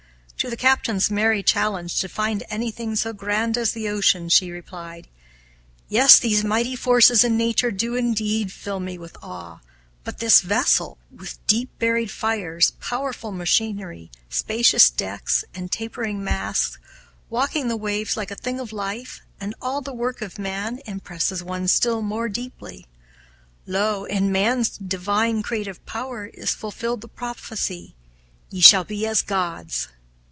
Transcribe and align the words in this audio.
To 0.41 0.49
the 0.49 0.57
captain's 0.57 1.11
merry 1.11 1.43
challenge 1.43 1.99
to 1.99 2.09
find 2.09 2.43
anything 2.49 2.95
so 2.95 3.13
grand 3.13 3.59
as 3.59 3.73
the 3.73 3.87
ocean, 3.89 4.27
she 4.27 4.49
replied, 4.49 5.07
"Yes, 5.87 6.17
these 6.17 6.43
mighty 6.43 6.75
forces 6.75 7.23
in 7.23 7.37
nature 7.37 7.69
do 7.69 7.93
indeed 7.93 8.51
fill 8.51 8.79
me 8.79 8.97
with 8.97 9.15
awe; 9.21 9.59
but 10.03 10.17
this 10.17 10.41
vessel, 10.41 10.97
with 11.15 11.37
deep 11.45 11.69
buried 11.77 12.09
fires, 12.09 12.71
powerful 12.81 13.31
machinery, 13.31 14.09
spacious 14.31 14.89
decks, 14.89 15.45
and 15.53 15.71
tapering 15.71 16.23
masts, 16.23 16.79
walking 17.29 17.67
the 17.67 17.77
waves 17.77 18.17
like 18.17 18.31
a 18.31 18.35
thing 18.35 18.59
of 18.59 18.73
life, 18.73 19.21
and 19.39 19.53
all 19.61 19.81
the 19.81 19.93
work 19.93 20.23
of 20.23 20.39
man, 20.39 20.81
impresses 20.87 21.43
one 21.43 21.67
still 21.67 22.01
more 22.01 22.27
deeply. 22.29 22.87
Lo! 23.67 24.05
in 24.05 24.31
man's 24.31 24.69
divine 24.75 25.43
creative 25.43 25.85
power 25.85 26.25
is 26.33 26.49
fulfilled 26.49 27.01
the 27.01 27.07
prophecy, 27.07 27.93
'Ye 28.49 28.59
shall 28.59 28.83
be 28.83 29.05
as 29.05 29.21
Gods!'" 29.21 29.87